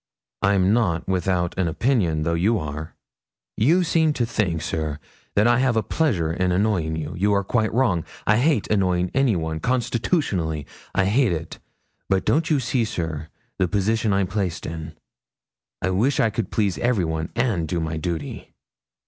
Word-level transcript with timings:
'I'm 0.41 0.73
not 0.73 1.07
without 1.07 1.55
an 1.59 1.67
opinion, 1.67 2.23
though 2.23 2.33
you 2.33 2.57
are.' 2.57 2.95
'You 3.55 3.83
seem 3.83 4.13
to 4.13 4.25
think, 4.25 4.63
sir, 4.63 4.97
that 5.35 5.45
I 5.45 5.59
have 5.59 5.75
a 5.77 5.83
pleasure 5.83 6.33
in 6.33 6.51
annoying 6.51 6.95
you; 6.95 7.13
you 7.15 7.33
are 7.35 7.43
quite 7.43 7.71
wrong. 7.71 8.03
I 8.25 8.37
hate 8.37 8.65
annoying 8.71 9.11
anyone 9.13 9.59
constitutionally 9.59 10.65
I 10.95 11.05
hate 11.05 11.31
it; 11.33 11.59
but 12.09 12.25
don't 12.25 12.49
you 12.49 12.59
see, 12.59 12.83
sir, 12.83 13.27
the 13.59 13.67
position 13.67 14.11
I'm 14.11 14.25
placed 14.25 14.65
in? 14.65 14.97
I 15.83 15.91
wish 15.91 16.19
I 16.19 16.31
could 16.31 16.49
please 16.49 16.79
everyone, 16.79 17.29
and 17.35 17.67
do 17.67 17.79
my 17.79 17.97
duty.' 17.97 18.55